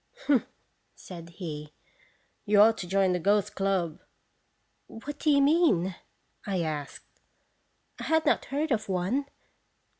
"Humph!" 0.25 0.47
said 0.95 1.29
he. 1.37 1.73
"You 2.47 2.59
ought 2.59 2.79
to 2.79 2.87
join 2.87 3.11
the 3.13 3.19
Ghost 3.19 3.53
Club." 3.53 3.99
"What 4.87 5.19
do 5.19 5.29
you 5.29 5.43
mean?" 5.43 5.93
1 6.45 6.59
asked. 6.61 7.05
"1 7.99 8.07
had 8.09 8.25
not 8.25 8.45
heard 8.45 8.71
of 8.71 8.89
one." 8.89 9.27